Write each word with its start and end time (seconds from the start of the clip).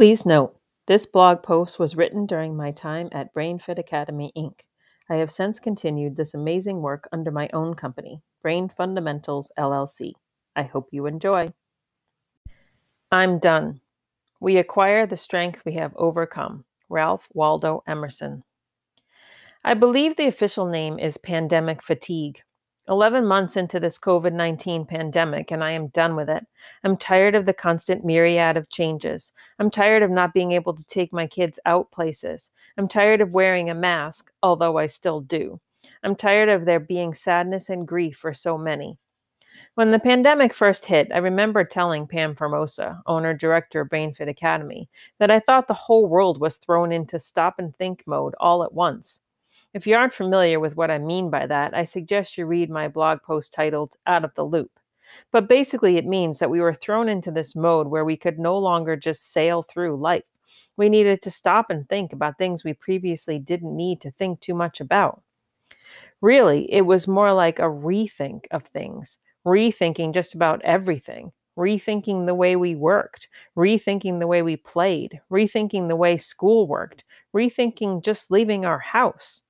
Please 0.00 0.24
note, 0.24 0.56
this 0.86 1.04
blog 1.04 1.42
post 1.42 1.78
was 1.78 1.94
written 1.94 2.24
during 2.24 2.56
my 2.56 2.70
time 2.70 3.10
at 3.12 3.34
BrainFit 3.34 3.78
Academy, 3.78 4.32
Inc. 4.34 4.60
I 5.10 5.16
have 5.16 5.30
since 5.30 5.60
continued 5.60 6.16
this 6.16 6.32
amazing 6.32 6.80
work 6.80 7.06
under 7.12 7.30
my 7.30 7.50
own 7.52 7.74
company, 7.74 8.22
Brain 8.40 8.70
Fundamentals 8.70 9.52
LLC. 9.58 10.12
I 10.56 10.62
hope 10.62 10.88
you 10.90 11.04
enjoy. 11.04 11.52
I'm 13.12 13.38
done. 13.38 13.82
We 14.40 14.56
acquire 14.56 15.04
the 15.04 15.18
strength 15.18 15.60
we 15.66 15.74
have 15.74 15.92
overcome. 15.96 16.64
Ralph 16.88 17.28
Waldo 17.34 17.82
Emerson. 17.86 18.42
I 19.62 19.74
believe 19.74 20.16
the 20.16 20.28
official 20.28 20.64
name 20.64 20.98
is 20.98 21.18
pandemic 21.18 21.82
fatigue. 21.82 22.40
11 22.88 23.26
months 23.26 23.56
into 23.56 23.78
this 23.78 23.98
COVID 23.98 24.32
19 24.32 24.84
pandemic, 24.84 25.50
and 25.50 25.62
I 25.62 25.72
am 25.72 25.88
done 25.88 26.16
with 26.16 26.28
it. 26.28 26.46
I'm 26.82 26.96
tired 26.96 27.34
of 27.34 27.46
the 27.46 27.52
constant 27.52 28.04
myriad 28.04 28.56
of 28.56 28.70
changes. 28.70 29.32
I'm 29.58 29.70
tired 29.70 30.02
of 30.02 30.10
not 30.10 30.34
being 30.34 30.52
able 30.52 30.74
to 30.74 30.84
take 30.84 31.12
my 31.12 31.26
kids 31.26 31.60
out 31.66 31.90
places. 31.92 32.50
I'm 32.78 32.88
tired 32.88 33.20
of 33.20 33.34
wearing 33.34 33.70
a 33.70 33.74
mask, 33.74 34.32
although 34.42 34.78
I 34.78 34.86
still 34.86 35.20
do. 35.20 35.60
I'm 36.02 36.16
tired 36.16 36.48
of 36.48 36.64
there 36.64 36.80
being 36.80 37.14
sadness 37.14 37.68
and 37.68 37.86
grief 37.86 38.16
for 38.16 38.32
so 38.32 38.58
many. 38.58 38.98
When 39.74 39.92
the 39.92 39.98
pandemic 39.98 40.52
first 40.52 40.84
hit, 40.84 41.12
I 41.14 41.18
remember 41.18 41.64
telling 41.64 42.06
Pam 42.06 42.34
Formosa, 42.34 43.00
owner 43.06 43.34
director 43.34 43.82
of 43.82 43.88
BrainFit 43.88 44.28
Academy, 44.28 44.88
that 45.18 45.30
I 45.30 45.38
thought 45.38 45.68
the 45.68 45.74
whole 45.74 46.06
world 46.06 46.40
was 46.40 46.56
thrown 46.56 46.92
into 46.92 47.20
stop 47.20 47.58
and 47.58 47.76
think 47.76 48.02
mode 48.06 48.34
all 48.40 48.64
at 48.64 48.72
once. 48.72 49.20
If 49.72 49.86
you 49.86 49.94
aren't 49.94 50.12
familiar 50.12 50.58
with 50.58 50.76
what 50.76 50.90
I 50.90 50.98
mean 50.98 51.30
by 51.30 51.46
that, 51.46 51.74
I 51.74 51.84
suggest 51.84 52.36
you 52.36 52.44
read 52.44 52.70
my 52.70 52.88
blog 52.88 53.22
post 53.22 53.52
titled 53.52 53.96
Out 54.06 54.24
of 54.24 54.34
the 54.34 54.44
Loop. 54.44 54.80
But 55.30 55.48
basically, 55.48 55.96
it 55.96 56.06
means 56.06 56.40
that 56.40 56.50
we 56.50 56.60
were 56.60 56.74
thrown 56.74 57.08
into 57.08 57.30
this 57.30 57.54
mode 57.54 57.86
where 57.86 58.04
we 58.04 58.16
could 58.16 58.38
no 58.38 58.58
longer 58.58 58.96
just 58.96 59.32
sail 59.32 59.62
through 59.62 59.96
life. 59.96 60.24
We 60.76 60.88
needed 60.88 61.22
to 61.22 61.30
stop 61.30 61.70
and 61.70 61.88
think 61.88 62.12
about 62.12 62.36
things 62.36 62.64
we 62.64 62.74
previously 62.74 63.38
didn't 63.38 63.76
need 63.76 64.00
to 64.00 64.10
think 64.10 64.40
too 64.40 64.54
much 64.54 64.80
about. 64.80 65.22
Really, 66.20 66.72
it 66.72 66.82
was 66.82 67.06
more 67.06 67.32
like 67.32 67.60
a 67.60 67.62
rethink 67.62 68.46
of 68.50 68.64
things, 68.64 69.18
rethinking 69.46 70.12
just 70.12 70.34
about 70.34 70.60
everything, 70.62 71.32
rethinking 71.56 72.26
the 72.26 72.34
way 72.34 72.56
we 72.56 72.74
worked, 72.74 73.28
rethinking 73.56 74.18
the 74.18 74.26
way 74.26 74.42
we 74.42 74.56
played, 74.56 75.20
rethinking 75.30 75.88
the 75.88 75.96
way 75.96 76.18
school 76.18 76.66
worked, 76.66 77.04
rethinking 77.32 78.02
just 78.02 78.32
leaving 78.32 78.64
our 78.64 78.80
house. 78.80 79.42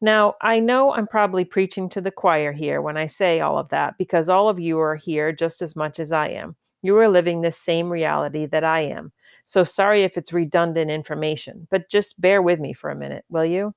Now, 0.00 0.34
I 0.42 0.60
know 0.60 0.92
I'm 0.92 1.06
probably 1.06 1.44
preaching 1.44 1.88
to 1.90 2.00
the 2.00 2.10
choir 2.10 2.52
here 2.52 2.82
when 2.82 2.96
I 2.96 3.06
say 3.06 3.40
all 3.40 3.58
of 3.58 3.68
that 3.70 3.96
because 3.98 4.28
all 4.28 4.48
of 4.48 4.60
you 4.60 4.78
are 4.80 4.96
here 4.96 5.32
just 5.32 5.62
as 5.62 5.76
much 5.76 5.98
as 5.98 6.12
I 6.12 6.28
am. 6.28 6.56
You 6.82 6.98
are 6.98 7.08
living 7.08 7.40
this 7.40 7.56
same 7.58 7.88
reality 7.90 8.46
that 8.46 8.64
I 8.64 8.80
am. 8.82 9.12
So 9.46 9.64
sorry 9.64 10.02
if 10.02 10.16
it's 10.18 10.32
redundant 10.32 10.90
information, 10.90 11.66
but 11.70 11.88
just 11.90 12.20
bear 12.20 12.42
with 12.42 12.60
me 12.60 12.72
for 12.74 12.90
a 12.90 12.96
minute, 12.96 13.24
will 13.30 13.44
you? 13.44 13.74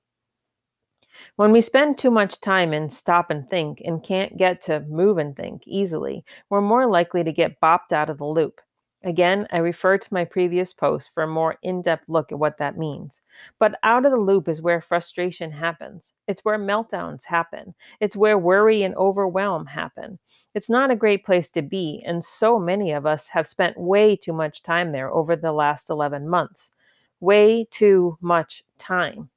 When 1.38 1.52
we 1.52 1.62
spend 1.62 1.98
too 1.98 2.12
much 2.12 2.42
time 2.42 2.74
in 2.74 2.90
stop 2.90 3.30
and 3.32 3.50
think 3.50 3.82
and 3.84 4.04
can't 4.04 4.38
get 4.38 4.62
to 4.64 4.82
move 4.82 5.18
and 5.18 5.36
think 5.36 5.64
easily, 5.66 6.24
we're 6.50 6.62
more 6.62 6.88
likely 6.88 7.24
to 7.24 7.32
get 7.32 7.60
bopped 7.62 7.92
out 7.92 8.10
of 8.10 8.18
the 8.18 8.26
loop. 8.26 8.60
Again, 9.04 9.48
I 9.52 9.58
refer 9.58 9.98
to 9.98 10.14
my 10.14 10.26
previous 10.26 10.74
post 10.74 11.12
for 11.14 11.24
a 11.24 11.28
more 11.28 11.58
in 11.62 11.84
depth 11.84 12.10
look 12.10 12.32
at 12.32 12.40
what 12.40 12.58
that 12.58 12.78
means. 12.78 13.22
But 13.60 13.80
out 13.84 14.06
of 14.06 14.12
the 14.12 14.18
loop 14.18 14.48
is 14.48 14.62
where 14.62 14.82
frustration 14.82 15.52
happens. 15.52 16.14
It's 16.28 16.44
where 16.44 16.58
meltdowns 16.58 17.24
happen. 17.24 17.76
It's 18.00 18.16
where 18.16 18.38
worry 18.40 18.82
and 18.84 18.96
overwhelm 18.96 19.68
happen. 19.68 20.18
It's 20.56 20.70
not 20.70 20.90
a 20.92 20.96
great 20.96 21.24
place 21.24 21.50
to 21.52 21.62
be, 21.62 22.04
and 22.06 22.26
so 22.26 22.60
many 22.60 22.92
of 22.92 23.06
us 23.06 23.28
have 23.28 23.48
spent 23.48 23.78
way 23.80 24.16
too 24.16 24.34
much 24.34 24.64
time 24.64 24.92
there 24.92 25.12
over 25.14 25.36
the 25.36 25.52
last 25.52 25.90
11 25.92 26.28
months. 26.28 26.72
Way 27.20 27.66
too 27.70 28.18
much 28.20 28.64
time. 28.80 29.30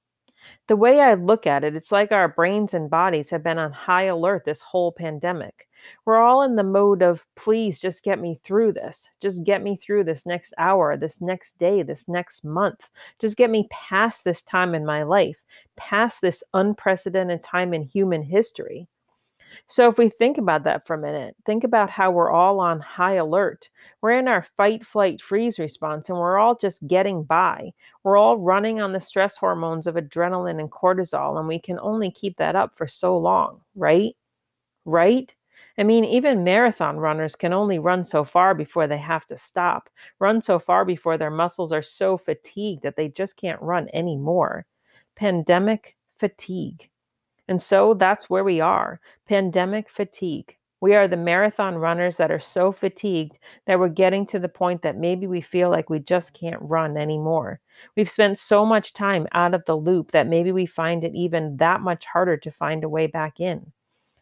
The 0.68 0.76
way 0.76 1.00
I 1.00 1.14
look 1.14 1.46
at 1.46 1.64
it, 1.64 1.76
it's 1.76 1.92
like 1.92 2.12
our 2.12 2.28
brains 2.28 2.74
and 2.74 2.90
bodies 2.90 3.30
have 3.30 3.42
been 3.42 3.58
on 3.58 3.72
high 3.72 4.04
alert 4.04 4.44
this 4.44 4.62
whole 4.62 4.92
pandemic. 4.92 5.68
We're 6.04 6.18
all 6.18 6.42
in 6.42 6.56
the 6.56 6.64
mode 6.64 7.02
of, 7.02 7.26
please 7.36 7.80
just 7.80 8.02
get 8.02 8.20
me 8.20 8.40
through 8.42 8.72
this. 8.72 9.08
Just 9.20 9.44
get 9.44 9.62
me 9.62 9.76
through 9.76 10.04
this 10.04 10.26
next 10.26 10.54
hour, 10.58 10.96
this 10.96 11.20
next 11.20 11.58
day, 11.58 11.82
this 11.82 12.08
next 12.08 12.44
month. 12.44 12.88
Just 13.18 13.36
get 13.36 13.50
me 13.50 13.68
past 13.70 14.24
this 14.24 14.42
time 14.42 14.74
in 14.74 14.84
my 14.86 15.02
life, 15.02 15.44
past 15.76 16.20
this 16.20 16.42
unprecedented 16.54 17.42
time 17.42 17.74
in 17.74 17.82
human 17.82 18.22
history. 18.22 18.88
So, 19.66 19.88
if 19.88 19.98
we 19.98 20.08
think 20.08 20.38
about 20.38 20.64
that 20.64 20.86
for 20.86 20.94
a 20.94 20.98
minute, 20.98 21.36
think 21.44 21.64
about 21.64 21.90
how 21.90 22.10
we're 22.10 22.30
all 22.30 22.60
on 22.60 22.80
high 22.80 23.14
alert. 23.14 23.70
We're 24.00 24.18
in 24.18 24.28
our 24.28 24.42
fight, 24.42 24.84
flight, 24.84 25.20
freeze 25.20 25.58
response, 25.58 26.08
and 26.08 26.18
we're 26.18 26.38
all 26.38 26.54
just 26.54 26.86
getting 26.86 27.24
by. 27.24 27.72
We're 28.04 28.16
all 28.16 28.38
running 28.38 28.80
on 28.80 28.92
the 28.92 29.00
stress 29.00 29.36
hormones 29.36 29.86
of 29.86 29.96
adrenaline 29.96 30.60
and 30.60 30.70
cortisol, 30.70 31.38
and 31.38 31.48
we 31.48 31.58
can 31.58 31.78
only 31.80 32.10
keep 32.10 32.36
that 32.36 32.56
up 32.56 32.76
for 32.76 32.86
so 32.86 33.18
long, 33.18 33.60
right? 33.74 34.14
Right? 34.84 35.34
I 35.80 35.82
mean, 35.82 36.04
even 36.04 36.44
marathon 36.44 36.98
runners 36.98 37.34
can 37.34 37.54
only 37.54 37.78
run 37.78 38.04
so 38.04 38.22
far 38.22 38.54
before 38.54 38.86
they 38.86 38.98
have 38.98 39.24
to 39.28 39.38
stop, 39.38 39.88
run 40.18 40.42
so 40.42 40.58
far 40.58 40.84
before 40.84 41.16
their 41.16 41.30
muscles 41.30 41.72
are 41.72 41.80
so 41.80 42.18
fatigued 42.18 42.82
that 42.82 42.96
they 42.96 43.08
just 43.08 43.38
can't 43.38 43.62
run 43.62 43.88
anymore. 43.94 44.66
Pandemic 45.16 45.96
fatigue. 46.18 46.90
And 47.48 47.62
so 47.62 47.94
that's 47.94 48.28
where 48.28 48.44
we 48.44 48.60
are 48.60 49.00
pandemic 49.26 49.88
fatigue. 49.88 50.54
We 50.82 50.94
are 50.94 51.08
the 51.08 51.16
marathon 51.16 51.76
runners 51.76 52.18
that 52.18 52.30
are 52.30 52.40
so 52.40 52.72
fatigued 52.72 53.38
that 53.66 53.78
we're 53.78 53.88
getting 53.88 54.26
to 54.26 54.38
the 54.38 54.50
point 54.50 54.82
that 54.82 54.98
maybe 54.98 55.26
we 55.26 55.40
feel 55.40 55.70
like 55.70 55.88
we 55.88 56.00
just 56.00 56.34
can't 56.34 56.60
run 56.60 56.98
anymore. 56.98 57.58
We've 57.96 58.10
spent 58.10 58.38
so 58.38 58.66
much 58.66 58.92
time 58.92 59.26
out 59.32 59.54
of 59.54 59.64
the 59.64 59.76
loop 59.78 60.10
that 60.10 60.26
maybe 60.26 60.52
we 60.52 60.66
find 60.66 61.04
it 61.04 61.14
even 61.14 61.56
that 61.56 61.80
much 61.80 62.04
harder 62.04 62.36
to 62.36 62.50
find 62.50 62.84
a 62.84 62.88
way 62.88 63.06
back 63.06 63.40
in 63.40 63.72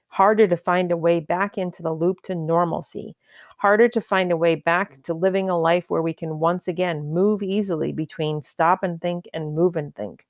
harder 0.08 0.48
to 0.48 0.56
find 0.56 0.90
a 0.90 0.96
way 0.96 1.20
back 1.20 1.58
into 1.58 1.82
the 1.82 1.92
loop 1.92 2.22
to 2.22 2.34
normalcy, 2.34 3.14
harder 3.58 3.88
to 3.88 4.00
find 4.00 4.32
a 4.32 4.36
way 4.36 4.54
back 4.54 5.02
to 5.02 5.14
living 5.14 5.48
a 5.50 5.58
life 5.58 5.90
where 5.90 6.02
we 6.02 6.12
can 6.12 6.38
once 6.38 6.68
again 6.68 7.12
move 7.12 7.42
easily 7.42 7.92
between 7.92 8.42
stop 8.42 8.82
and 8.82 9.00
think 9.00 9.28
and 9.32 9.54
move 9.54 9.76
and 9.76 9.94
think, 9.94 10.26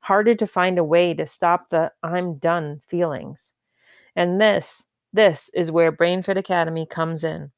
harder 0.00 0.34
to 0.34 0.46
find 0.46 0.78
a 0.78 0.84
way 0.84 1.14
to 1.14 1.26
stop 1.26 1.70
the 1.70 1.92
I'm 2.02 2.34
done 2.38 2.80
feelings. 2.86 3.52
And 4.16 4.40
this, 4.40 4.86
this 5.12 5.50
is 5.54 5.70
where 5.70 5.92
BrainFit 5.92 6.36
Academy 6.36 6.86
comes 6.86 7.24
in. 7.24 7.52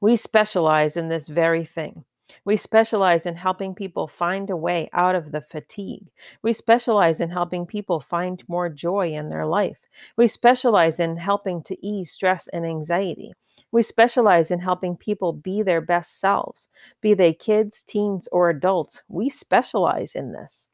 We 0.00 0.16
specialize 0.16 0.96
in 0.96 1.08
this 1.08 1.28
very 1.28 1.64
thing. 1.64 2.04
We 2.44 2.56
specialize 2.56 3.26
in 3.26 3.36
helping 3.36 3.74
people 3.74 4.06
find 4.06 4.50
a 4.50 4.56
way 4.56 4.90
out 4.92 5.14
of 5.14 5.32
the 5.32 5.40
fatigue. 5.40 6.10
We 6.42 6.52
specialize 6.52 7.20
in 7.20 7.30
helping 7.30 7.66
people 7.66 8.00
find 8.00 8.46
more 8.48 8.68
joy 8.68 9.12
in 9.12 9.28
their 9.28 9.46
life. 9.46 9.86
We 10.16 10.26
specialize 10.26 11.00
in 11.00 11.16
helping 11.16 11.62
to 11.64 11.86
ease 11.86 12.10
stress 12.10 12.46
and 12.48 12.66
anxiety. 12.66 13.32
We 13.70 13.82
specialize 13.82 14.50
in 14.50 14.60
helping 14.60 14.96
people 14.96 15.32
be 15.32 15.62
their 15.62 15.80
best 15.80 16.20
selves, 16.20 16.68
be 17.00 17.14
they 17.14 17.34
kids, 17.34 17.82
teens, 17.82 18.28
or 18.32 18.50
adults. 18.50 19.02
We 19.08 19.28
specialize 19.28 20.14
in 20.14 20.32
this. 20.32 20.68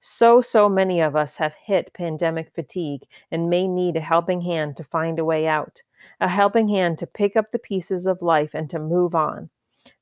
So, 0.00 0.40
so 0.40 0.68
many 0.68 1.00
of 1.00 1.16
us 1.16 1.36
have 1.36 1.54
hit 1.54 1.92
pandemic 1.92 2.54
fatigue 2.54 3.02
and 3.30 3.50
may 3.50 3.66
need 3.66 3.96
a 3.96 4.00
helping 4.00 4.40
hand 4.40 4.76
to 4.76 4.84
find 4.84 5.18
a 5.18 5.24
way 5.24 5.46
out, 5.46 5.82
a 6.20 6.28
helping 6.28 6.68
hand 6.68 6.98
to 6.98 7.06
pick 7.06 7.36
up 7.36 7.50
the 7.52 7.58
pieces 7.58 8.06
of 8.06 8.22
life 8.22 8.54
and 8.54 8.70
to 8.70 8.78
move 8.78 9.14
on. 9.14 9.50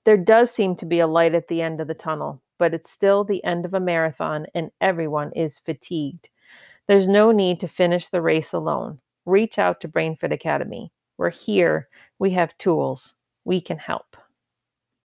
There 0.05 0.17
does 0.17 0.51
seem 0.51 0.77
to 0.77 0.87
be 0.87 1.01
a 1.01 1.07
light 1.07 1.35
at 1.35 1.49
the 1.49 1.63
end 1.63 1.81
of 1.81 1.89
the 1.89 1.95
tunnel, 1.95 2.43
but 2.59 2.75
it's 2.75 2.91
still 2.91 3.25
the 3.25 3.43
end 3.45 3.65
of 3.65 3.75
a 3.75 3.81
marathon 3.81 4.47
and 4.55 4.71
everyone 4.81 5.33
is 5.33 5.59
fatigued. 5.59 6.29
There's 6.87 7.09
no 7.09 7.33
need 7.33 7.61
to 7.61 7.69
finish 7.69 8.09
the 8.09 8.21
race 8.21 8.53
alone. 8.53 9.01
Reach 9.25 9.59
out 9.59 9.81
to 9.81 9.89
BrainFit 9.89 10.33
Academy. 10.33 10.93
We're 11.17 11.31
here. 11.31 11.89
We 12.19 12.31
have 12.33 12.59
tools. 12.59 13.15
We 13.45 13.61
can 13.61 13.79
help. 13.79 14.17